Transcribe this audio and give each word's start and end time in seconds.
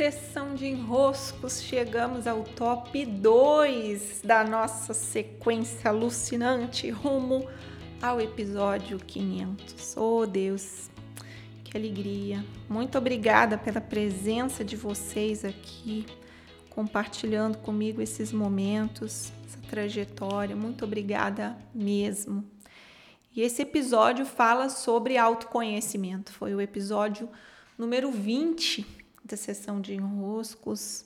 sessão 0.00 0.54
de 0.54 0.64
enroscos, 0.66 1.60
chegamos 1.60 2.26
ao 2.26 2.42
top 2.42 3.04
2 3.04 4.22
da 4.24 4.42
nossa 4.42 4.94
sequência 4.94 5.90
alucinante 5.90 6.88
rumo 6.88 7.46
ao 8.00 8.18
episódio 8.18 8.98
500. 8.98 9.98
Oh 9.98 10.24
Deus, 10.24 10.88
que 11.62 11.76
alegria! 11.76 12.42
Muito 12.66 12.96
obrigada 12.96 13.58
pela 13.58 13.78
presença 13.78 14.64
de 14.64 14.74
vocês 14.74 15.44
aqui, 15.44 16.06
compartilhando 16.70 17.58
comigo 17.58 18.00
esses 18.00 18.32
momentos, 18.32 19.30
essa 19.44 19.60
trajetória. 19.68 20.56
Muito 20.56 20.82
obrigada 20.82 21.58
mesmo. 21.74 22.42
E 23.36 23.42
esse 23.42 23.60
episódio 23.60 24.24
fala 24.24 24.70
sobre 24.70 25.18
autoconhecimento. 25.18 26.32
Foi 26.32 26.54
o 26.54 26.60
episódio 26.60 27.28
número 27.76 28.10
20 28.10 28.99
da 29.30 29.36
sessão 29.36 29.80
de 29.80 29.94
enroscos, 29.94 31.04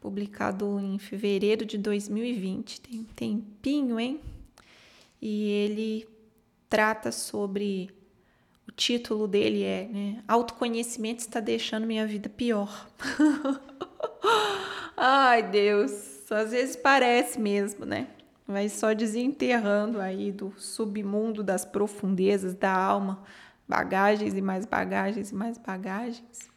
publicado 0.00 0.78
em 0.80 0.98
fevereiro 0.98 1.64
de 1.64 1.78
2020. 1.78 2.80
Tem 2.80 3.00
um 3.00 3.04
tempinho, 3.04 3.98
hein? 3.98 4.20
E 5.20 5.48
ele 5.48 6.08
trata 6.68 7.12
sobre. 7.12 7.90
O 8.66 8.70
título 8.70 9.26
dele 9.26 9.64
é 9.64 9.88
né, 9.88 10.24
Autoconhecimento 10.26 11.20
está 11.20 11.40
deixando 11.40 11.86
minha 11.86 12.06
vida 12.06 12.28
pior. 12.28 12.88
Ai, 14.96 15.42
Deus, 15.42 16.30
às 16.30 16.52
vezes 16.52 16.76
parece 16.76 17.40
mesmo, 17.40 17.84
né? 17.84 18.06
vai 18.52 18.68
só 18.68 18.92
desenterrando 18.92 20.00
aí 20.00 20.30
do 20.30 20.52
submundo 20.58 21.42
das 21.42 21.64
profundezas 21.64 22.54
da 22.54 22.72
alma, 22.72 23.22
bagagens 23.66 24.34
e 24.34 24.42
mais 24.42 24.66
bagagens 24.66 25.30
e 25.30 25.34
mais 25.34 25.58
bagagens. 25.58 26.51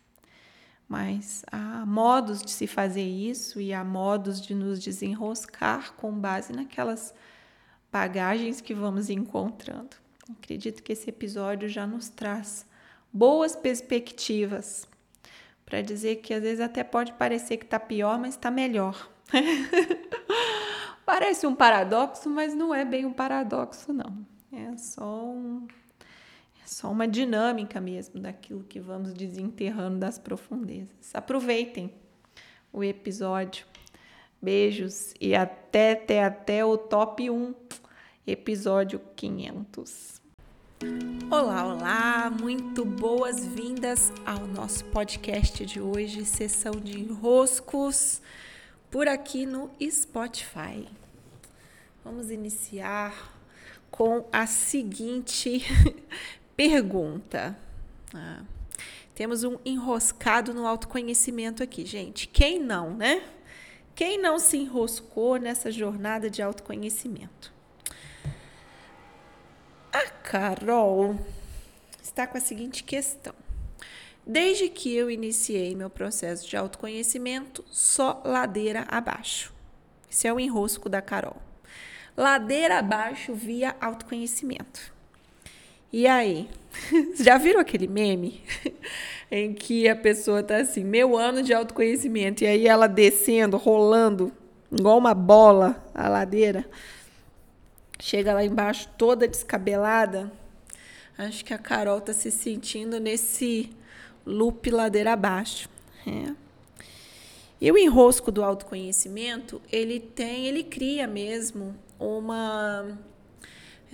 Mas 0.88 1.44
há 1.52 1.86
modos 1.86 2.42
de 2.42 2.52
se 2.52 2.68
fazer 2.68 3.04
isso 3.04 3.60
e 3.60 3.74
há 3.74 3.84
modos 3.84 4.40
de 4.40 4.54
nos 4.54 4.80
desenroscar 4.80 5.94
com 5.94 6.12
base 6.12 6.54
naquelas 6.54 7.14
bagagens 7.92 8.62
que 8.62 8.74
vamos 8.74 9.10
encontrando. 9.10 9.96
Acredito 10.32 10.84
que 10.84 10.94
esse 10.94 11.10
episódio 11.10 11.68
já 11.68 11.88
nos 11.88 12.10
traz 12.10 12.66
boas 13.12 13.56
perspectivas 13.56 14.88
para 15.66 15.82
dizer 15.82 16.18
que 16.18 16.34
às 16.34 16.42
vezes 16.42 16.60
até 16.60 16.84
pode 16.84 17.14
parecer 17.14 17.58
que 17.58 17.66
está 17.66 17.80
pior, 17.80 18.20
mas 18.20 18.36
está 18.36 18.52
melhor. 18.52 19.10
Parece 21.06 21.48
um 21.48 21.56
paradoxo, 21.56 22.30
mas 22.30 22.54
não 22.54 22.74
é 22.74 22.84
bem 22.84 23.06
um 23.06 23.14
paradoxo, 23.14 23.92
não. 23.92 24.26
É 24.52 24.78
só, 24.78 25.26
um, 25.26 25.68
só 26.66 26.92
uma 26.92 27.08
dinâmica 27.08 27.80
mesmo 27.80 28.20
daquilo 28.20 28.64
que 28.64 28.80
vamos 28.80 29.14
desenterrando 29.14 30.00
das 30.00 30.18
profundezas. 30.18 31.14
Aproveitem 31.14 31.94
o 32.74 32.84
episódio. 32.84 33.66
Beijos 34.42 35.14
e 35.20 35.34
até, 35.34 35.94
até, 35.94 36.24
até 36.24 36.66
o 36.66 36.78
top 36.78 37.30
1, 37.30 37.56
episódio 38.28 39.00
500. 39.16 40.22
Olá, 41.32 41.66
olá, 41.66 42.30
muito 42.30 42.86
boas-vindas 42.86 44.12
ao 44.26 44.46
nosso 44.46 44.86
podcast 44.86 45.66
de 45.66 45.80
hoje, 45.80 46.26
sessão 46.26 46.74
de 46.74 47.00
enroscos 47.00 48.22
por 48.92 49.08
aqui 49.08 49.46
no 49.46 49.72
Spotify. 49.90 50.88
Vamos 52.04 52.30
iniciar 52.30 53.34
com 53.90 54.28
a 54.32 54.46
seguinte 54.46 55.64
pergunta. 56.56 57.58
Ah, 58.14 58.42
temos 59.14 59.44
um 59.44 59.58
enroscado 59.66 60.54
no 60.54 60.68
autoconhecimento 60.68 61.64
aqui, 61.64 61.86
gente. 61.86 62.28
Quem 62.28 62.60
não, 62.60 62.96
né? 62.96 63.24
Quem 63.96 64.18
não 64.18 64.38
se 64.38 64.58
enroscou 64.58 65.38
nessa 65.38 65.72
jornada 65.72 66.30
de 66.30 66.42
autoconhecimento? 66.42 67.54
A 69.94 70.10
Carol 70.10 71.18
está 72.04 72.28
com 72.28 72.38
a 72.38 72.42
seguinte 72.42 72.84
questão. 72.84 73.34
Desde 74.28 74.68
que 74.68 74.94
eu 74.94 75.10
iniciei 75.10 75.76
meu 75.76 75.90
processo 75.90 76.48
de 76.48 76.58
autoconhecimento, 76.58 77.64
só 77.70 78.22
ladeira 78.26 78.86
abaixo. 78.90 79.54
Esse 80.12 80.28
é 80.28 80.34
o 80.34 80.40
enrosco 80.40 80.90
da 80.90 81.02
Carol. 81.02 81.42
Ladeira 82.18 82.80
abaixo 82.80 83.34
via 83.34 83.76
autoconhecimento. 83.80 84.95
E 85.92 86.08
aí? 86.08 86.50
Já 87.22 87.38
viram 87.38 87.60
aquele 87.60 87.88
meme 87.88 88.42
em 89.32 89.54
que 89.54 89.88
a 89.88 89.96
pessoa 89.96 90.44
tá 90.44 90.58
assim, 90.58 90.84
meu 90.84 91.18
ano 91.18 91.42
de 91.42 91.54
autoconhecimento, 91.54 92.44
e 92.44 92.48
aí 92.48 92.68
ela 92.68 92.88
descendo, 92.88 93.58
rolando, 93.58 94.32
igual 94.72 94.98
uma 94.98 95.14
bola 95.14 95.84
a 95.94 96.08
ladeira, 96.10 96.66
chega 98.00 98.34
lá 98.34 98.44
embaixo 98.44 98.90
toda 98.98 99.28
descabelada? 99.28 100.32
Acho 101.18 101.46
que 101.46 101.54
a 101.54 101.58
Carol 101.58 102.02
tá 102.02 102.12
se 102.12 102.30
sentindo 102.30 103.00
nesse 103.00 103.72
loop 104.26 104.70
ladeira 104.70 105.14
abaixo. 105.14 105.70
É. 106.06 106.34
E 107.62 107.72
o 107.72 107.78
enrosco 107.78 108.32
do 108.32 108.44
autoconhecimento, 108.44 109.62
ele 109.72 110.00
tem, 110.00 110.46
ele 110.46 110.64
cria 110.64 111.08
mesmo 111.08 111.74
uma 111.98 112.98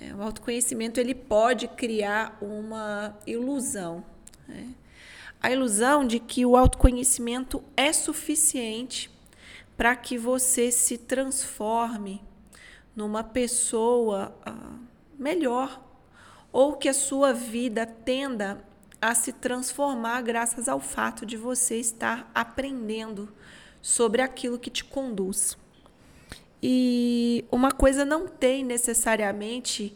é, 0.01 0.15
o 0.15 0.21
autoconhecimento 0.23 0.99
ele 0.99 1.13
pode 1.13 1.67
criar 1.67 2.35
uma 2.41 3.15
ilusão. 3.27 4.03
Né? 4.47 4.73
A 5.39 5.51
ilusão 5.51 6.05
de 6.05 6.19
que 6.19 6.43
o 6.43 6.57
autoconhecimento 6.57 7.63
é 7.77 7.93
suficiente 7.93 9.11
para 9.77 9.95
que 9.95 10.17
você 10.17 10.71
se 10.71 10.97
transforme 10.97 12.19
numa 12.95 13.23
pessoa 13.23 14.35
uh, 14.47 14.79
melhor 15.17 15.79
ou 16.51 16.77
que 16.77 16.89
a 16.89 16.93
sua 16.93 17.31
vida 17.31 17.85
tenda 17.85 18.65
a 18.99 19.13
se 19.13 19.31
transformar 19.31 20.21
graças 20.21 20.67
ao 20.67 20.79
fato 20.79 21.25
de 21.25 21.37
você 21.37 21.77
estar 21.77 22.29
aprendendo 22.33 23.31
sobre 23.81 24.21
aquilo 24.21 24.59
que 24.59 24.69
te 24.69 24.83
conduz. 24.83 25.57
E 26.61 27.43
uma 27.51 27.71
coisa 27.71 28.05
não 28.05 28.27
tem 28.27 28.63
necessariamente 28.63 29.95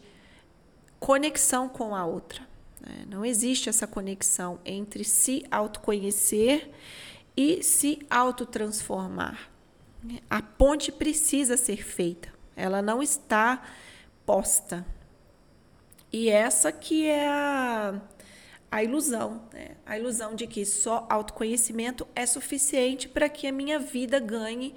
conexão 0.98 1.68
com 1.68 1.94
a 1.94 2.04
outra. 2.04 2.42
Né? 2.80 3.06
Não 3.08 3.24
existe 3.24 3.68
essa 3.68 3.86
conexão 3.86 4.58
entre 4.64 5.04
se 5.04 5.44
autoconhecer 5.50 6.70
e 7.36 7.62
se 7.62 8.00
autotransformar. 8.10 9.50
A 10.28 10.40
ponte 10.42 10.90
precisa 10.90 11.56
ser 11.56 11.84
feita, 11.84 12.28
ela 12.54 12.80
não 12.80 13.02
está 13.02 13.62
posta. 14.24 14.86
E 16.12 16.28
essa 16.28 16.72
que 16.72 17.06
é 17.06 17.28
a 17.28 18.00
a 18.70 18.82
ilusão, 18.82 19.42
né? 19.52 19.76
a 19.86 19.98
ilusão 19.98 20.34
de 20.34 20.46
que 20.46 20.64
só 20.64 21.06
autoconhecimento 21.08 22.06
é 22.14 22.26
suficiente 22.26 23.08
para 23.08 23.28
que 23.28 23.46
a 23.46 23.52
minha 23.52 23.78
vida 23.78 24.18
ganhe 24.18 24.74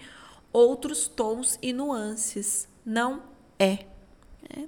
outros 0.52 1.08
tons 1.08 1.58
e 1.62 1.74
nuances. 1.74 2.68
Não 2.86 3.24
é. 3.58 3.86
Né? 4.50 4.68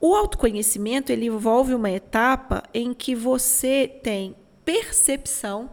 O 0.00 0.14
autoconhecimento 0.14 1.12
ele 1.12 1.26
envolve 1.26 1.74
uma 1.74 1.90
etapa 1.90 2.62
em 2.72 2.94
que 2.94 3.14
você 3.14 3.86
tem 4.02 4.34
percepção 4.64 5.70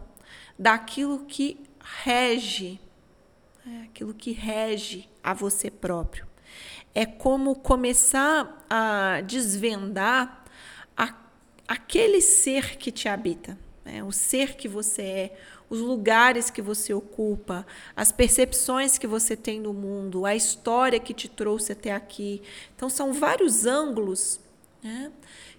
daquilo 0.58 1.24
que 1.24 1.60
rege, 2.02 2.80
né? 3.64 3.88
aquilo 3.88 4.12
que 4.12 4.32
rege 4.32 5.08
a 5.22 5.32
você 5.32 5.70
próprio. 5.70 6.26
É 6.94 7.06
como 7.06 7.54
começar 7.54 8.66
a 8.68 9.20
desvendar 9.22 10.44
aquele 11.68 12.22
ser 12.22 12.78
que 12.78 12.90
te 12.90 13.08
habita, 13.08 13.58
né? 13.84 14.02
o 14.02 14.10
ser 14.10 14.56
que 14.56 14.66
você 14.66 15.02
é, 15.02 15.36
os 15.68 15.80
lugares 15.80 16.50
que 16.50 16.62
você 16.62 16.94
ocupa, 16.94 17.66
as 17.94 18.10
percepções 18.10 18.96
que 18.98 19.06
você 19.06 19.36
tem 19.36 19.60
no 19.60 19.72
mundo, 19.72 20.24
a 20.24 20.34
história 20.34 20.98
que 20.98 21.12
te 21.12 21.28
trouxe 21.28 21.72
até 21.72 21.92
aqui. 21.92 22.42
Então, 22.74 22.88
são 22.88 23.12
vários 23.12 23.66
ângulos 23.66 24.40
né, 24.82 25.12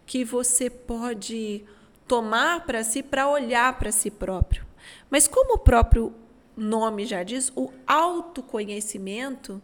que 0.06 0.24
você 0.24 0.70
pode 0.70 1.64
tomar 2.08 2.66
para 2.66 2.84
si 2.84 3.04
para 3.04 3.30
olhar 3.30 3.78
para 3.78 3.92
si 3.92 4.10
próprio. 4.10 4.66
Mas, 5.10 5.28
como 5.28 5.54
o 5.56 5.60
próprio 5.60 6.14
nome 6.58 7.06
já 7.06 7.24
diz, 7.24 7.52
o 7.56 7.72
autoconhecimento 7.86 9.62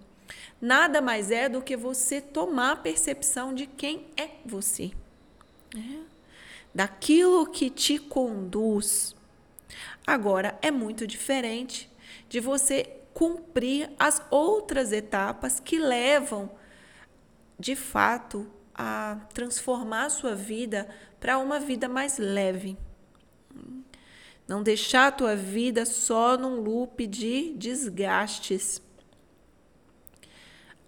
nada 0.61 1.01
mais 1.01 1.31
é 1.31 1.49
do 1.49 1.61
que 1.61 1.75
você 1.75 2.21
tomar 2.21 2.81
percepção 2.81 3.53
de 3.53 3.65
quem 3.65 4.05
é 4.15 4.29
você. 4.45 4.91
Né? 5.73 6.05
daquilo 6.75 7.47
que 7.47 7.69
te 7.69 7.97
conduz. 7.97 9.14
Agora, 10.05 10.57
é 10.61 10.69
muito 10.69 11.07
diferente 11.07 11.91
de 12.29 12.39
você 12.39 12.83
cumprir 13.13 13.89
as 13.97 14.21
outras 14.29 14.91
etapas 14.91 15.59
que 15.59 15.79
levam, 15.79 16.51
de 17.57 17.75
fato, 17.75 18.45
a 18.73 19.17
transformar 19.33 20.05
a 20.05 20.09
sua 20.09 20.35
vida 20.35 20.87
para 21.19 21.39
uma 21.39 21.59
vida 21.59 21.87
mais 21.87 22.17
leve. 22.17 22.77
Não 24.47 24.61
deixar 24.61 25.07
a 25.07 25.11
tua 25.11 25.35
vida 25.35 25.85
só 25.85 26.37
num 26.37 26.59
loop 26.59 27.07
de 27.07 27.53
desgastes. 27.53 28.79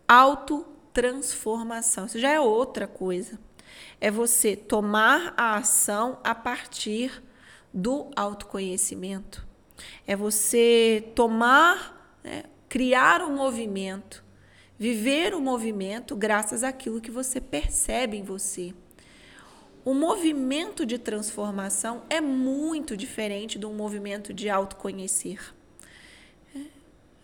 Autotransformação. 0.08 2.06
Isso 2.06 2.20
já 2.20 2.30
é 2.30 2.40
outra 2.40 2.86
coisa. 2.86 3.40
É 4.00 4.12
você 4.12 4.56
tomar 4.56 5.34
a 5.36 5.56
ação 5.56 6.20
a 6.24 6.36
partir 6.36 7.24
do 7.78 8.10
autoconhecimento. 8.16 9.46
É 10.08 10.16
você 10.16 11.12
tomar, 11.14 12.18
né, 12.24 12.46
criar 12.68 13.22
um 13.22 13.36
movimento, 13.36 14.26
viver 14.80 15.36
o 15.36 15.38
um 15.38 15.42
movimento 15.42 16.16
graças 16.16 16.64
àquilo 16.64 17.00
que 17.00 17.12
você 17.12 17.40
percebe 17.40 18.18
em 18.18 18.24
você. 18.24 18.74
O 19.86 19.94
movimento 19.94 20.88
de 20.88 20.98
transformação 20.98 22.02
é 22.10 22.20
muito 22.20 22.98
diferente 22.98 23.60
do 23.60 23.70
movimento 23.70 24.34
de 24.34 24.50
autoconhecer. 24.50 25.54
É, 26.56 26.60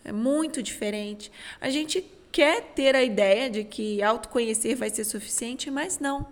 é 0.06 0.12
muito 0.12 0.62
diferente. 0.62 1.32
A 1.60 1.72
gente 1.72 2.06
quer 2.32 2.62
ter 2.76 2.96
a 2.96 3.04
ideia 3.04 3.50
de 3.50 3.64
que 3.64 4.04
autoconhecer 4.04 4.78
vai 4.78 4.92
ser 4.92 5.04
suficiente, 5.04 5.72
mas 5.72 5.98
não. 5.98 6.28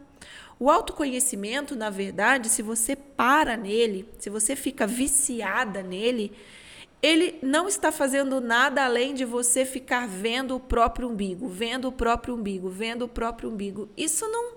O 0.61 0.69
autoconhecimento, 0.69 1.75
na 1.75 1.89
verdade, 1.89 2.47
se 2.47 2.61
você 2.61 2.95
para 2.95 3.57
nele, 3.57 4.07
se 4.19 4.29
você 4.29 4.55
fica 4.55 4.85
viciada 4.85 5.81
nele, 5.81 6.31
ele 7.01 7.39
não 7.41 7.67
está 7.67 7.91
fazendo 7.91 8.39
nada 8.39 8.85
além 8.85 9.15
de 9.15 9.25
você 9.25 9.65
ficar 9.65 10.07
vendo 10.07 10.55
o 10.55 10.59
próprio 10.59 11.09
umbigo, 11.09 11.47
vendo 11.47 11.87
o 11.87 11.91
próprio 11.91 12.35
umbigo, 12.35 12.69
vendo 12.69 13.05
o 13.05 13.07
próprio 13.07 13.49
umbigo. 13.49 13.89
Isso 13.97 14.27
não 14.27 14.53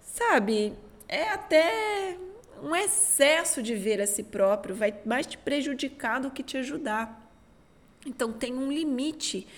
sabe, 0.00 0.72
é 1.08 1.30
até 1.30 2.16
um 2.62 2.76
excesso 2.76 3.60
de 3.60 3.74
ver 3.74 4.00
a 4.00 4.06
si 4.06 4.22
próprio, 4.22 4.72
vai 4.72 4.94
mais 5.04 5.26
te 5.26 5.36
prejudicar 5.36 6.20
do 6.20 6.30
que 6.30 6.44
te 6.44 6.56
ajudar. 6.58 7.28
Então 8.06 8.32
tem 8.32 8.54
um 8.54 8.70
limite 8.70 9.48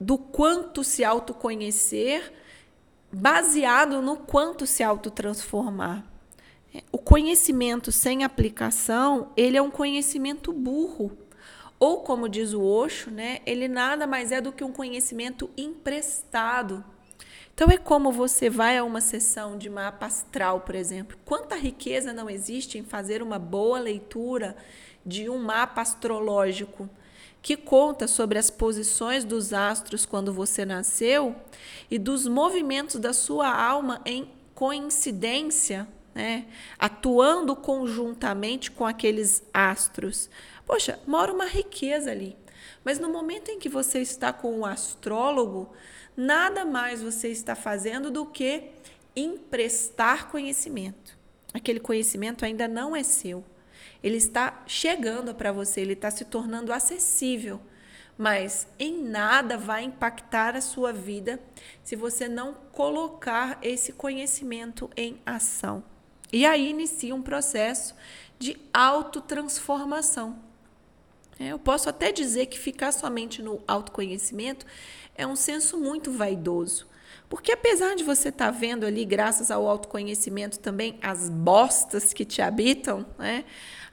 do 0.00 0.16
quanto 0.16 0.82
se 0.82 1.04
autoconhecer 1.04 2.32
baseado 3.12 4.00
no 4.00 4.16
quanto 4.16 4.66
se 4.66 4.82
autotransformar. 4.82 6.04
O 6.92 6.98
conhecimento 6.98 7.90
sem 7.90 8.22
aplicação, 8.22 9.32
ele 9.36 9.56
é 9.56 9.62
um 9.62 9.70
conhecimento 9.70 10.52
burro. 10.52 11.10
Ou 11.78 12.02
como 12.02 12.28
diz 12.28 12.52
o 12.52 12.62
Osho, 12.62 13.10
né, 13.10 13.40
ele 13.46 13.66
nada 13.66 14.06
mais 14.06 14.30
é 14.30 14.40
do 14.40 14.52
que 14.52 14.62
um 14.62 14.70
conhecimento 14.70 15.50
emprestado. 15.56 16.84
Então 17.54 17.68
é 17.70 17.76
como 17.76 18.12
você 18.12 18.48
vai 18.48 18.78
a 18.78 18.84
uma 18.84 19.00
sessão 19.00 19.58
de 19.58 19.68
mapa 19.68 20.06
astral, 20.06 20.60
por 20.60 20.74
exemplo. 20.74 21.18
Quanta 21.24 21.56
riqueza 21.56 22.12
não 22.12 22.30
existe 22.30 22.78
em 22.78 22.84
fazer 22.84 23.22
uma 23.22 23.38
boa 23.38 23.78
leitura 23.78 24.56
de 25.04 25.28
um 25.28 25.38
mapa 25.38 25.80
astrológico 25.80 26.88
que 27.42 27.56
conta 27.56 28.06
sobre 28.06 28.38
as 28.38 28.50
posições 28.50 29.24
dos 29.24 29.52
astros 29.52 30.04
quando 30.04 30.32
você 30.32 30.64
nasceu 30.64 31.34
e 31.90 31.98
dos 31.98 32.26
movimentos 32.26 32.96
da 32.96 33.12
sua 33.12 33.48
alma 33.48 34.00
em 34.04 34.30
coincidência, 34.54 35.88
né? 36.14 36.46
atuando 36.78 37.56
conjuntamente 37.56 38.70
com 38.70 38.84
aqueles 38.84 39.42
astros. 39.54 40.28
Poxa, 40.66 40.98
mora 41.06 41.32
uma 41.32 41.46
riqueza 41.46 42.10
ali. 42.10 42.36
Mas 42.84 42.98
no 42.98 43.10
momento 43.10 43.50
em 43.50 43.58
que 43.58 43.68
você 43.68 44.00
está 44.00 44.32
com 44.32 44.60
o 44.60 44.66
astrólogo, 44.66 45.70
nada 46.16 46.64
mais 46.64 47.02
você 47.02 47.28
está 47.28 47.54
fazendo 47.54 48.10
do 48.10 48.26
que 48.26 48.64
emprestar 49.16 50.30
conhecimento. 50.30 51.18
Aquele 51.52 51.80
conhecimento 51.80 52.44
ainda 52.44 52.68
não 52.68 52.94
é 52.94 53.02
seu. 53.02 53.44
Ele 54.02 54.16
está 54.16 54.62
chegando 54.66 55.34
para 55.34 55.52
você, 55.52 55.80
ele 55.80 55.92
está 55.92 56.10
se 56.10 56.24
tornando 56.24 56.72
acessível, 56.72 57.60
mas 58.16 58.66
em 58.78 59.02
nada 59.02 59.56
vai 59.56 59.84
impactar 59.84 60.56
a 60.56 60.60
sua 60.60 60.92
vida 60.92 61.40
se 61.82 61.96
você 61.96 62.28
não 62.28 62.54
colocar 62.72 63.58
esse 63.62 63.92
conhecimento 63.92 64.90
em 64.96 65.20
ação. 65.24 65.82
E 66.32 66.46
aí 66.46 66.68
inicia 66.70 67.14
um 67.14 67.22
processo 67.22 67.94
de 68.38 68.56
autotransformação. 68.72 70.38
É, 71.38 71.48
eu 71.48 71.58
posso 71.58 71.88
até 71.88 72.12
dizer 72.12 72.46
que 72.46 72.58
ficar 72.58 72.92
somente 72.92 73.42
no 73.42 73.62
autoconhecimento 73.66 74.66
é 75.14 75.26
um 75.26 75.34
senso 75.34 75.78
muito 75.78 76.12
vaidoso. 76.12 76.89
Porque 77.30 77.52
apesar 77.52 77.94
de 77.94 78.02
você 78.02 78.30
estar 78.30 78.46
tá 78.46 78.50
vendo 78.50 78.84
ali, 78.84 79.04
graças 79.04 79.52
ao 79.52 79.68
autoconhecimento, 79.68 80.58
também 80.58 80.98
as 81.00 81.30
bostas 81.30 82.12
que 82.12 82.24
te 82.24 82.42
habitam, 82.42 83.06
né? 83.16 83.44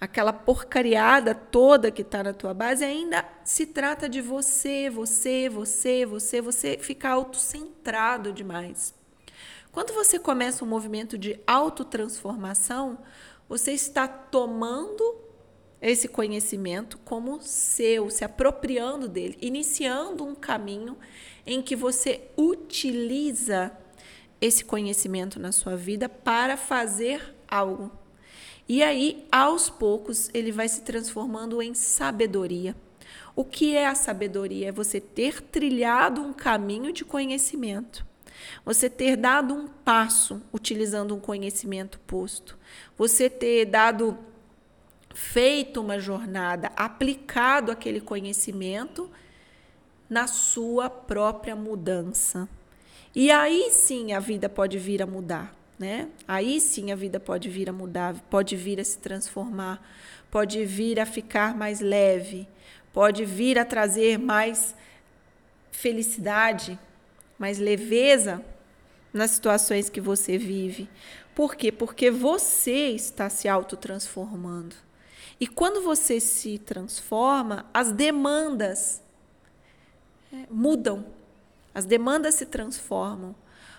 aquela 0.01 0.33
porcariada 0.33 1.35
toda 1.35 1.91
que 1.91 2.01
está 2.01 2.23
na 2.23 2.33
tua 2.33 2.51
base, 2.51 2.83
ainda 2.83 3.23
se 3.43 3.67
trata 3.67 4.09
de 4.09 4.21
você, 4.21 4.89
você, 4.89 5.47
você, 5.49 6.03
você, 6.03 6.41
você 6.41 6.77
ficar 6.79 7.11
autocentrado 7.11 8.33
demais. 8.33 8.91
Quando 9.71 9.93
você 9.93 10.17
começa 10.17 10.65
um 10.65 10.67
movimento 10.67 11.15
de 11.15 11.39
autotransformação, 11.45 12.97
você 13.47 13.71
está 13.71 14.07
tomando 14.07 15.26
esse 15.81 16.07
conhecimento 16.07 16.97
como 16.99 17.39
seu, 17.41 18.09
se 18.09 18.23
apropriando 18.23 19.07
dele, 19.07 19.37
iniciando 19.41 20.23
um 20.23 20.33
caminho 20.33 20.97
em 21.45 21.61
que 21.61 21.75
você 21.75 22.21
utiliza 22.35 23.71
esse 24.41 24.63
conhecimento 24.63 25.39
na 25.39 25.51
sua 25.51 25.75
vida 25.75 26.09
para 26.09 26.57
fazer 26.57 27.35
algo. 27.47 27.91
E 28.67 28.83
aí, 28.83 29.25
aos 29.31 29.69
poucos, 29.69 30.29
ele 30.33 30.51
vai 30.51 30.67
se 30.67 30.81
transformando 30.81 31.61
em 31.61 31.73
sabedoria. 31.73 32.75
O 33.35 33.45
que 33.45 33.75
é 33.75 33.87
a 33.87 33.95
sabedoria? 33.95 34.69
É 34.69 34.71
você 34.71 34.99
ter 34.99 35.41
trilhado 35.41 36.21
um 36.21 36.33
caminho 36.33 36.91
de 36.91 37.05
conhecimento. 37.05 38.05
Você 38.65 38.89
ter 38.89 39.15
dado 39.15 39.53
um 39.53 39.67
passo 39.67 40.41
utilizando 40.51 41.15
um 41.15 41.19
conhecimento 41.19 41.99
posto. 42.01 42.57
Você 42.97 43.29
ter 43.29 43.65
dado 43.65 44.17
feito 45.17 45.81
uma 45.81 45.99
jornada, 45.99 46.71
aplicado 46.75 47.71
aquele 47.71 47.99
conhecimento 47.99 49.09
na 50.07 50.27
sua 50.27 50.91
própria 50.91 51.55
mudança. 51.55 52.47
E 53.15 53.31
aí 53.31 53.71
sim 53.71 54.13
a 54.13 54.19
vida 54.19 54.47
pode 54.47 54.77
vir 54.77 55.01
a 55.01 55.07
mudar, 55.07 55.55
né? 55.79 56.07
Aí 56.27 56.61
sim 56.61 56.91
a 56.91 56.95
vida 56.95 57.19
pode 57.19 57.49
vir 57.49 57.67
a 57.67 57.73
mudar, 57.73 58.13
pode 58.29 58.55
vir 58.55 58.79
a 58.79 58.83
se 58.83 58.99
transformar, 58.99 59.81
pode 60.29 60.63
vir 60.65 60.99
a 60.99 61.05
ficar 61.05 61.57
mais 61.57 61.79
leve, 61.79 62.47
pode 62.93 63.25
vir 63.25 63.57
a 63.57 63.65
trazer 63.65 64.19
mais 64.19 64.75
felicidade, 65.71 66.77
mais 67.39 67.57
leveza 67.57 68.45
nas 69.11 69.31
situações 69.31 69.89
que 69.89 69.99
você 69.99 70.37
vive. 70.37 70.87
Por 71.33 71.55
quê? 71.55 71.71
Porque 71.71 72.11
você 72.11 72.89
está 72.91 73.31
se 73.31 73.47
autotransformando. 73.47 74.86
E 75.39 75.47
quando 75.47 75.81
você 75.81 76.19
se 76.19 76.57
transforma, 76.57 77.65
as 77.73 77.91
demandas 77.91 79.01
é, 80.33 80.45
mudam, 80.49 81.05
as 81.73 81.85
demandas 81.85 82.35
se 82.35 82.45
transformam. 82.45 83.35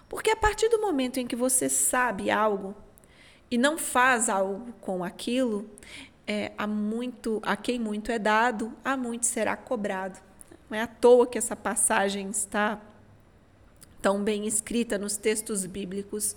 Porque 0.09 0.31
a 0.31 0.37
partir 0.37 0.69
do 0.69 0.81
momento 0.81 1.19
em 1.19 1.27
que 1.27 1.37
você 1.37 1.69
sabe 1.69 2.31
algo 2.31 2.75
e 3.50 3.59
não 3.59 3.77
faz 3.77 4.29
algo 4.29 4.73
com 4.81 5.03
aquilo, 5.03 5.69
é, 6.27 6.53
muito, 6.67 7.41
a 7.43 7.57
quem 7.57 7.79
muito 7.79 8.12
é 8.12 8.19
dado, 8.19 8.73
a 8.85 8.97
muito 8.97 9.27
será 9.27 9.57
cobrado. 9.57 10.21
Não 10.71 10.79
é 10.79 10.83
à 10.83 10.87
toa 10.87 11.27
que 11.27 11.38
essa 11.38 11.57
passagem 11.57 12.31
está 12.31 12.81
tão 14.00 14.23
bem 14.23 14.47
escrita 14.47 14.97
nos 14.97 15.17
textos 15.17 15.67
bíblicos 15.67 16.37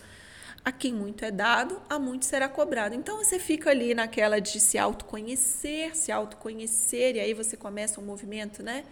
a 0.64 0.72
quem 0.72 0.94
muito 0.94 1.26
é 1.26 1.32
dado, 1.32 1.82
a 1.90 1.98
muito 1.98 2.26
será 2.26 2.48
cobrado. 2.48 2.94
Então 2.94 3.18
você 3.18 3.40
fica 3.40 3.72
ali 3.72 3.96
naquela 3.96 4.40
de 4.40 4.60
se 4.60 4.78
autoconhecer, 4.78 5.96
se 5.96 6.12
autoconhecer, 6.12 7.16
e 7.16 7.20
aí 7.20 7.34
você 7.34 7.58
começa 7.58 8.00
um 8.00 8.06
movimento, 8.06 8.62
né? 8.62 8.84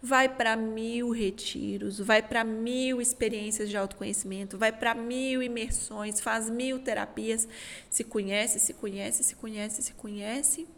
Vai 0.00 0.28
para 0.28 0.54
mil 0.54 1.10
retiros, 1.10 1.98
vai 1.98 2.22
para 2.22 2.44
mil 2.44 3.00
experiências 3.00 3.68
de 3.68 3.76
autoconhecimento, 3.76 4.56
vai 4.56 4.70
para 4.70 4.94
mil 4.94 5.42
imersões, 5.42 6.20
faz 6.20 6.48
mil 6.48 6.78
terapias, 6.78 7.48
se 7.90 8.04
conhece, 8.04 8.60
se 8.60 8.72
conhece, 8.74 9.24
se 9.24 9.34
conhece, 9.34 9.82
se 9.82 9.92
conhece, 9.94 10.68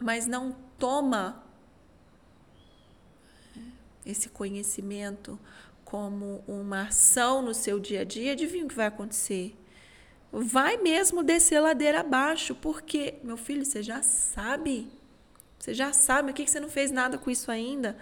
mas 0.00 0.26
não 0.26 0.56
toma 0.78 1.44
esse 4.04 4.30
conhecimento 4.30 5.38
como 5.92 6.42
uma 6.48 6.84
ação 6.84 7.42
no 7.42 7.52
seu 7.52 7.78
dia 7.78 8.00
a 8.00 8.04
dia, 8.04 8.32
adivinha 8.32 8.64
o 8.64 8.68
que 8.68 8.74
vai 8.74 8.86
acontecer? 8.86 9.54
Vai 10.32 10.78
mesmo 10.78 11.22
descer 11.22 11.60
ladeira 11.60 12.00
abaixo, 12.00 12.54
porque, 12.54 13.16
meu 13.22 13.36
filho, 13.36 13.62
você 13.62 13.82
já 13.82 14.02
sabe. 14.02 14.90
Você 15.58 15.74
já 15.74 15.92
sabe, 15.92 16.30
o 16.30 16.34
que 16.34 16.46
você 16.46 16.58
não 16.58 16.70
fez 16.70 16.90
nada 16.90 17.18
com 17.18 17.30
isso 17.30 17.50
ainda? 17.50 17.94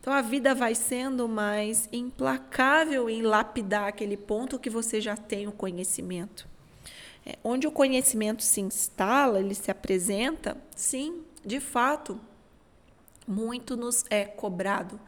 Então 0.00 0.12
a 0.12 0.22
vida 0.22 0.54
vai 0.54 0.76
sendo 0.76 1.26
mais 1.26 1.88
implacável 1.92 3.10
em 3.10 3.22
lapidar 3.22 3.88
aquele 3.88 4.16
ponto 4.16 4.56
que 4.56 4.70
você 4.70 5.00
já 5.00 5.16
tem 5.16 5.48
o 5.48 5.52
conhecimento. 5.52 6.46
É, 7.26 7.36
onde 7.42 7.66
o 7.66 7.72
conhecimento 7.72 8.44
se 8.44 8.60
instala, 8.60 9.40
ele 9.40 9.56
se 9.56 9.68
apresenta, 9.68 10.56
sim, 10.76 11.24
de 11.44 11.58
fato, 11.58 12.20
muito 13.26 13.76
nos 13.76 14.04
é 14.10 14.26
cobrado. 14.26 15.00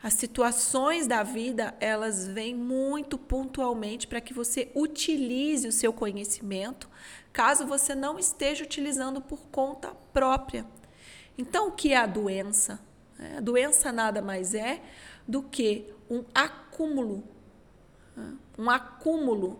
As 0.00 0.14
situações 0.14 1.08
da 1.08 1.24
vida, 1.24 1.74
elas 1.80 2.26
vêm 2.28 2.54
muito 2.54 3.18
pontualmente 3.18 4.06
para 4.06 4.20
que 4.20 4.32
você 4.32 4.70
utilize 4.74 5.66
o 5.66 5.72
seu 5.72 5.92
conhecimento, 5.92 6.88
caso 7.32 7.66
você 7.66 7.96
não 7.96 8.16
esteja 8.18 8.62
utilizando 8.62 9.20
por 9.20 9.40
conta 9.50 9.92
própria. 10.12 10.64
Então, 11.36 11.68
o 11.68 11.72
que 11.72 11.92
é 11.92 11.96
a 11.96 12.06
doença? 12.06 12.80
É, 13.18 13.38
a 13.38 13.40
doença 13.40 13.90
nada 13.90 14.22
mais 14.22 14.54
é 14.54 14.80
do 15.26 15.42
que 15.42 15.92
um 16.08 16.24
acúmulo, 16.32 17.24
né? 18.16 18.34
um 18.56 18.70
acúmulo 18.70 19.58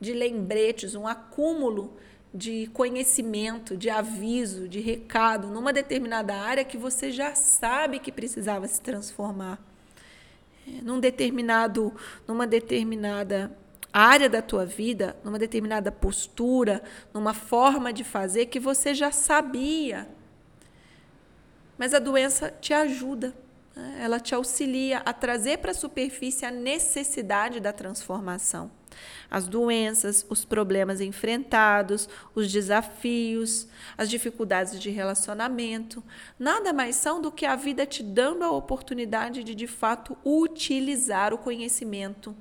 de 0.00 0.12
lembretes, 0.12 0.96
um 0.96 1.06
acúmulo 1.06 1.96
de 2.34 2.66
conhecimento, 2.68 3.76
de 3.76 3.88
aviso, 3.88 4.68
de 4.68 4.80
recado 4.80 5.48
numa 5.48 5.72
determinada 5.72 6.34
área 6.34 6.64
que 6.64 6.76
você 6.76 7.10
já 7.10 7.34
sabe 7.34 8.00
que 8.00 8.12
precisava 8.12 8.66
se 8.66 8.80
transformar. 8.80 9.67
Num 10.82 11.00
determinado, 11.00 11.94
numa 12.26 12.46
determinada 12.46 13.56
área 13.92 14.28
da 14.28 14.42
tua 14.42 14.64
vida, 14.64 15.16
numa 15.24 15.38
determinada 15.38 15.90
postura, 15.90 16.82
numa 17.12 17.34
forma 17.34 17.92
de 17.92 18.04
fazer 18.04 18.46
que 18.46 18.60
você 18.60 18.94
já 18.94 19.10
sabia. 19.10 20.08
Mas 21.76 21.94
a 21.94 21.98
doença 21.98 22.50
te 22.60 22.72
ajuda, 22.72 23.34
né? 23.74 23.98
ela 24.00 24.20
te 24.20 24.34
auxilia 24.34 24.98
a 24.98 25.12
trazer 25.12 25.58
para 25.58 25.70
a 25.70 25.74
superfície 25.74 26.44
a 26.44 26.50
necessidade 26.50 27.60
da 27.60 27.72
transformação 27.72 28.70
as 29.30 29.46
doenças, 29.46 30.24
os 30.28 30.44
problemas 30.44 31.00
enfrentados, 31.00 32.08
os 32.34 32.50
desafios, 32.50 33.66
as 33.96 34.08
dificuldades 34.08 34.80
de 34.80 34.90
relacionamento, 34.90 36.02
nada 36.38 36.72
mais 36.72 36.96
são 36.96 37.20
do 37.20 37.32
que 37.32 37.46
a 37.46 37.56
vida 37.56 37.84
te 37.84 38.02
dando 38.02 38.44
a 38.44 38.50
oportunidade 38.50 39.44
de 39.44 39.54
de 39.54 39.66
fato 39.66 40.16
utilizar 40.24 41.34
o 41.34 41.38
conhecimento 41.38 42.34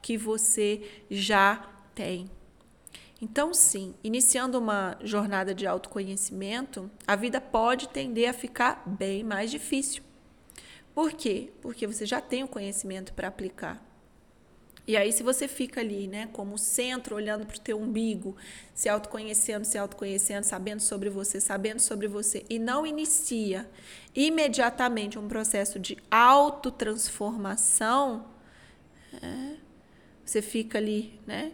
que 0.00 0.18
você 0.18 1.04
já 1.10 1.64
tem. 1.94 2.30
Então, 3.20 3.54
sim, 3.54 3.94
iniciando 4.02 4.58
uma 4.58 4.98
jornada 5.00 5.54
de 5.54 5.64
autoconhecimento, 5.64 6.90
a 7.06 7.14
vida 7.14 7.40
pode 7.40 7.88
tender 7.88 8.28
a 8.28 8.32
ficar 8.32 8.82
bem 8.84 9.22
mais 9.22 9.48
difícil. 9.48 10.02
Por 10.92 11.12
quê? 11.12 11.52
Porque 11.62 11.86
você 11.86 12.04
já 12.04 12.20
tem 12.20 12.42
o 12.42 12.48
conhecimento 12.48 13.12
para 13.12 13.28
aplicar. 13.28 13.80
E 14.86 14.96
aí, 14.96 15.12
se 15.12 15.22
você 15.22 15.46
fica 15.46 15.80
ali, 15.80 16.08
né, 16.08 16.28
como 16.32 16.58
centro, 16.58 17.14
olhando 17.14 17.46
para 17.46 17.56
o 17.56 17.60
teu 17.60 17.80
umbigo, 17.80 18.36
se 18.74 18.88
autoconhecendo, 18.88 19.64
se 19.64 19.78
autoconhecendo, 19.78 20.42
sabendo 20.42 20.80
sobre 20.80 21.08
você, 21.08 21.40
sabendo 21.40 21.78
sobre 21.78 22.08
você, 22.08 22.44
e 22.50 22.58
não 22.58 22.84
inicia 22.84 23.70
imediatamente 24.14 25.18
um 25.18 25.26
processo 25.28 25.78
de 25.78 25.96
autotransformação, 26.10 28.26
é, 29.22 29.54
você 30.24 30.40
fica 30.42 30.78
ali, 30.78 31.20
né, 31.26 31.52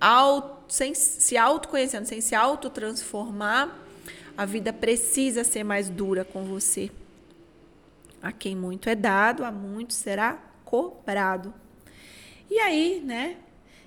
auto, 0.00 0.72
sem 0.72 0.94
se 0.94 1.36
autoconhecendo, 1.36 2.06
sem 2.06 2.20
se 2.20 2.36
autotransformar, 2.36 3.76
a 4.36 4.44
vida 4.44 4.72
precisa 4.72 5.42
ser 5.42 5.64
mais 5.64 5.88
dura 5.88 6.24
com 6.24 6.44
você. 6.44 6.92
A 8.22 8.30
quem 8.30 8.54
muito 8.56 8.88
é 8.88 8.94
dado, 8.94 9.44
a 9.44 9.50
muito 9.50 9.92
será 9.92 10.40
cobrado. 10.64 11.63
E 12.50 12.58
aí, 12.58 13.02
né? 13.04 13.36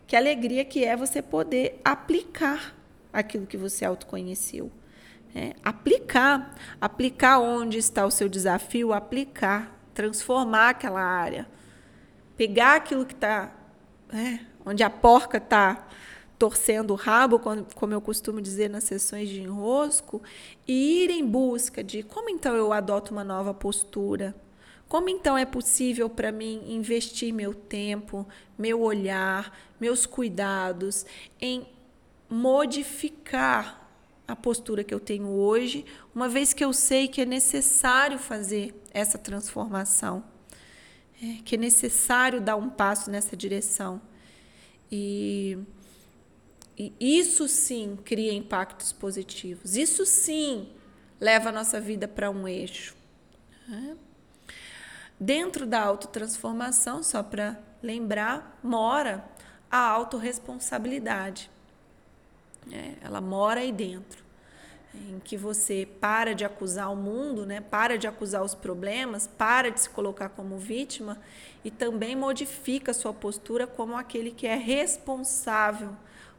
Que 0.06 0.16
alegria 0.16 0.64
que 0.64 0.84
é 0.84 0.96
você 0.96 1.22
poder 1.22 1.80
aplicar 1.84 2.76
aquilo 3.12 3.46
que 3.46 3.58
você 3.58 3.86
autoconheceu. 3.86 4.72
Né? 5.34 5.54
Aplicar. 5.64 6.56
Aplicar 6.80 7.40
onde 7.40 7.78
está 7.78 8.06
o 8.06 8.12
seu 8.12 8.30
desafio, 8.30 8.94
aplicar. 8.94 9.78
Transformar 9.94 10.70
aquela 10.70 11.02
área. 11.02 11.48
Pegar 12.36 12.76
aquilo 12.76 13.06
que 13.06 13.14
está. 13.14 13.52
Né? 14.12 14.46
Onde 14.66 14.84
a 14.84 14.90
porca 14.90 15.38
está 15.38 15.88
torcendo 16.38 16.92
o 16.92 16.96
rabo, 16.96 17.40
como 17.40 17.94
eu 17.94 18.02
costumo 18.02 18.40
dizer 18.40 18.70
nas 18.70 18.84
sessões 18.84 19.28
de 19.28 19.42
enrosco, 19.42 20.22
e 20.68 21.04
ir 21.04 21.10
em 21.10 21.26
busca 21.26 21.84
de 21.84 22.04
como 22.04 22.30
então 22.30 22.56
eu 22.56 22.72
adoto 22.72 23.12
uma 23.12 23.24
nova 23.24 23.54
postura, 23.54 24.36
como 24.88 25.10
então 25.10 25.38
é 25.38 25.46
possível 25.46 26.10
para 26.10 26.32
mim 26.32 26.64
investir 26.68 27.34
meu 27.34 27.54
tempo, 27.54 28.28
meu 28.58 28.82
olhar, 28.82 29.58
meus 29.80 30.06
cuidados 30.06 31.06
em 31.42 31.68
modificar 32.30 33.86
a 34.28 34.36
postura 34.36 34.84
que 34.84 34.94
eu 34.94 35.00
tenho 35.00 35.28
hoje, 35.28 35.86
uma 36.14 36.28
vez 36.28 36.54
que 36.54 36.64
eu 36.64 36.74
sei 36.74 37.08
que 37.08 37.22
é 37.22 37.26
necessário 37.26 38.20
fazer 38.20 38.74
essa 38.94 39.18
transformação, 39.18 40.24
é, 41.22 41.42
que 41.44 41.56
é 41.56 41.58
necessário 41.58 42.42
dar 42.42 42.58
um 42.58 42.70
passo 42.70 43.10
nessa 43.10 43.38
direção. 43.38 44.02
E, 44.92 45.58
e 46.78 46.94
isso 47.00 47.48
sim 47.48 47.98
cria 48.04 48.34
impactos 48.34 48.92
positivos, 48.92 49.76
isso 49.76 50.06
sim 50.06 50.70
leva 51.20 51.50
a 51.50 51.52
nossa 51.52 51.80
vida 51.80 52.08
para 52.08 52.30
um 52.30 52.48
eixo. 52.48 52.96
É. 53.70 54.07
Dentro 55.20 55.66
da 55.66 55.82
autotransformação, 55.82 57.02
só 57.02 57.24
para 57.24 57.60
lembrar, 57.82 58.60
mora 58.62 59.26
a 59.70 59.80
autorresponsabilidade. 59.80 61.50
É, 62.72 62.94
ela 63.02 63.20
mora 63.20 63.62
aí 63.62 63.72
dentro, 63.72 64.24
em 64.94 65.20
que 65.20 65.38
você 65.38 65.88
para 66.00 66.36
de 66.36 66.46
acusar 66.46 66.92
o 66.92 66.96
mundo, 66.96 67.46
né? 67.46 67.62
para 67.62 67.98
de 67.98 68.08
acusar 68.08 68.44
os 68.44 68.54
problemas, 68.54 69.28
para 69.28 69.72
de 69.72 69.82
se 69.82 69.90
colocar 69.90 70.30
como 70.30 70.58
vítima 70.58 71.18
e 71.64 71.72
também 71.72 72.16
modifica 72.16 72.94
sua 72.94 73.14
postura 73.14 73.66
como 73.66 73.96
aquele 73.96 74.32
que 74.32 74.46
é 74.46 74.56
responsável 74.56 75.92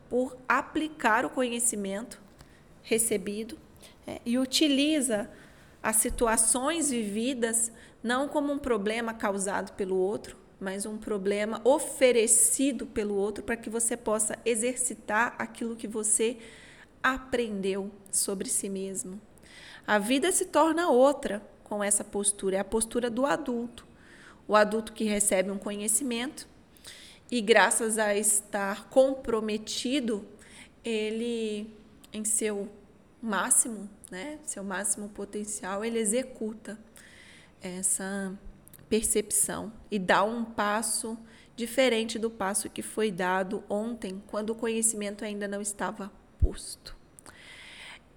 por 0.09 0.37
aplicar 0.49 1.25
o 1.25 1.31
conhecimento 1.31 2.21
recebido 2.83 3.59
é, 4.07 4.21
e 4.25 4.39
utiliza 4.39 5.31
as 5.83 5.97
situações 5.97 6.91
vividas 6.91 7.71
não 8.03 8.29
como 8.29 8.53
um 8.53 8.59
problema 8.59 9.13
causado 9.13 9.73
pelo 9.73 9.97
outro, 9.97 10.37
mas 10.61 10.87
um 10.87 10.97
problema 10.97 11.61
oferecido 11.65 12.87
pelo 12.87 13.15
outro 13.15 13.45
para 13.45 13.57
que 13.57 13.71
você 13.71 13.97
possa 13.97 14.39
exercitar 14.45 15.35
aquilo 15.39 15.77
que 15.77 15.87
você 15.87 16.39
aprendeu 17.03 17.91
sobre 18.11 18.49
si 18.49 18.69
mesmo. 18.69 19.21
A 19.87 19.99
vida 19.99 20.31
se 20.33 20.47
torna 20.47 20.91
outra 20.91 21.43
com 21.65 21.83
essa 21.83 22.03
postura, 22.03 22.57
é 22.57 22.61
a 22.61 22.65
postura 22.65 23.09
do 23.09 23.25
adulto. 23.25 23.87
O 24.47 24.57
adulto 24.57 24.93
que 24.93 25.05
recebe 25.05 25.51
um 25.51 25.59
conhecimento 25.59 26.49
e, 27.31 27.41
graças 27.41 27.99
a 27.99 28.15
estar 28.15 28.89
comprometido, 28.89 30.27
ele, 30.85 31.71
em 32.13 32.25
seu 32.25 32.69
máximo, 33.23 33.89
né, 34.11 34.39
seu 34.45 34.65
máximo 34.65 35.09
potencial, 35.11 35.85
ele 35.85 35.99
executa 35.99 36.79
essa 37.61 38.37
percepção 38.89 39.73
e 39.91 39.99
dá 39.99 40.23
um 40.25 40.45
passo 40.45 41.19
diferente 41.55 42.19
do 42.19 42.31
passo 42.31 42.71
que 42.71 42.83
foi 42.83 43.11
dado 43.11 43.65
ontem, 43.69 44.23
quando 44.29 44.51
o 44.51 44.55
conhecimento 44.55 45.25
ainda 45.25 45.49
não 45.49 45.61
estava 45.61 46.11
posto. 46.41 46.97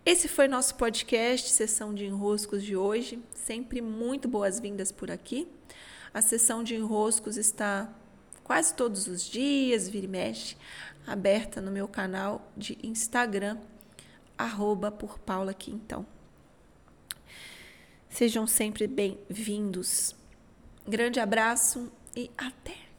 Esse 0.06 0.28
foi 0.28 0.48
nosso 0.48 0.76
podcast, 0.76 1.50
sessão 1.50 1.94
de 1.94 2.06
enroscos 2.06 2.64
de 2.64 2.76
hoje. 2.76 3.20
Sempre 3.36 3.82
muito 3.82 4.28
boas-vindas 4.28 4.92
por 4.92 5.12
aqui. 5.12 5.48
A 6.14 6.22
sessão 6.22 6.64
de 6.64 6.76
enroscos 6.76 7.38
está 7.38 7.88
quase 8.44 8.74
todos 8.74 9.08
os 9.08 9.24
dias, 9.24 9.88
vira 9.88 10.06
e 10.06 10.10
mexe, 10.10 10.58
aberta 11.06 11.62
no 11.62 11.72
meu 11.72 11.88
canal 11.88 12.52
de 12.58 12.78
Instagram, 12.84 13.58
arroba 14.38 14.92
por 14.92 15.20
Paula 15.20 15.54
Quintão. 15.54 16.06
Sejam 18.12 18.46
sempre 18.46 18.88
bem-vindos. 18.88 20.14
Grande 20.86 21.18
abraço 21.18 21.90
e 22.14 22.30
até! 22.38 22.91